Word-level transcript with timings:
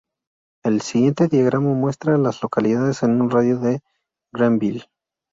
El 0.65 0.81
siguiente 0.81 1.27
diagrama 1.27 1.75
muestra 1.75 2.15
a 2.15 2.17
las 2.17 2.41
localidades 2.41 3.03
en 3.03 3.21
un 3.21 3.29
radio 3.29 3.59
de 3.59 3.73
de 3.73 3.81
Greenville. 4.33 4.87